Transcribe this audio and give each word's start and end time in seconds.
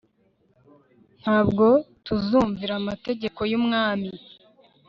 nta 1.21 1.37
bwo 1.47 1.69
tuzumvira 2.05 2.73
amategeko 2.81 3.39
y'umwami 3.51 4.09